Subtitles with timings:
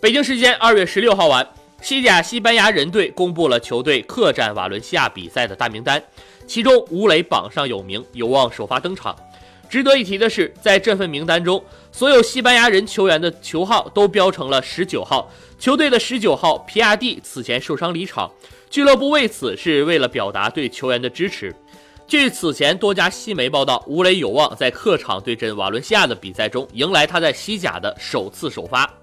[0.00, 1.44] 北京时间二月十六号晚
[1.82, 6.00] 西甲西班牙人队公布了球队客战瓦伦西亚比赛的大名单
[6.46, 9.16] 其中吴磊榜上有名有望首发登场。
[9.68, 15.28] 值得一提的是在这份名单中所有西班牙人球员的球号都标成了十九号。
[15.58, 18.30] 球队的十九号皮亚蒂此前受伤离场
[18.70, 21.52] 俱乐部为此是为了表达对球员的支持。
[22.06, 28.97] 据此前多家西媒报道吴磊有望在客场对阵瓦伦西亚的比赛中迎来他在西甲的首次首发。